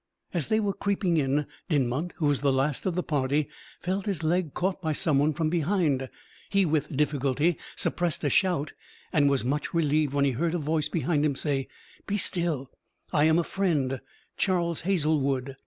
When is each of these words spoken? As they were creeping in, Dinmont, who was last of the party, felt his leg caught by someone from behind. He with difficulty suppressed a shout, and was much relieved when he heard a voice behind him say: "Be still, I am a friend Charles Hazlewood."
As 0.33 0.47
they 0.47 0.59
were 0.59 0.73
creeping 0.73 1.17
in, 1.17 1.45
Dinmont, 1.69 2.13
who 2.15 2.25
was 2.25 2.43
last 2.43 2.87
of 2.87 2.95
the 2.95 3.03
party, 3.03 3.47
felt 3.79 4.07
his 4.07 4.23
leg 4.23 4.55
caught 4.55 4.81
by 4.81 4.93
someone 4.93 5.31
from 5.31 5.51
behind. 5.51 6.09
He 6.49 6.65
with 6.65 6.97
difficulty 6.97 7.59
suppressed 7.75 8.23
a 8.23 8.29
shout, 8.31 8.73
and 9.13 9.29
was 9.29 9.45
much 9.45 9.75
relieved 9.75 10.15
when 10.15 10.25
he 10.25 10.31
heard 10.31 10.55
a 10.55 10.57
voice 10.57 10.89
behind 10.89 11.23
him 11.23 11.35
say: 11.35 11.67
"Be 12.07 12.17
still, 12.17 12.71
I 13.13 13.25
am 13.25 13.37
a 13.37 13.43
friend 13.43 14.01
Charles 14.37 14.81
Hazlewood." 14.81 15.55